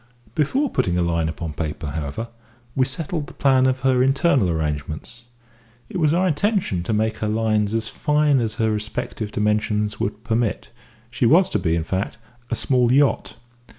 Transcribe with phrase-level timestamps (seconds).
[0.33, 2.29] Before putting a line upon paper, however,
[2.75, 5.25] we settled the plan of her internal arrangements.
[5.89, 10.23] It was our intention to make her lines as fine as her respective dimensions would
[10.23, 10.71] permit;
[11.11, 12.17] she was to be, in fact,
[12.49, 13.35] a small yacht.